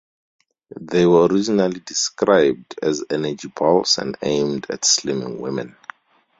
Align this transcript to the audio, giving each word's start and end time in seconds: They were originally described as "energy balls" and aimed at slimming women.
They 0.79 1.05
were 1.05 1.27
originally 1.27 1.79
described 1.79 2.73
as 2.81 3.03
"energy 3.11 3.49
balls" 3.55 3.99
and 3.99 4.17
aimed 4.23 4.65
at 4.71 4.81
slimming 4.81 5.37
women. 5.39 5.77